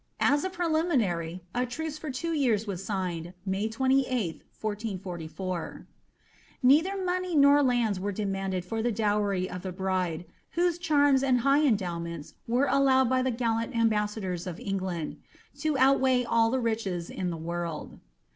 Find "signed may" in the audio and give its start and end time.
2.83-3.69